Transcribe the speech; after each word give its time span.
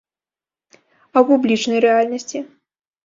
А 0.71 1.17
ў 1.21 1.27
публічнай 1.33 1.79
рэальнасці? 1.89 2.39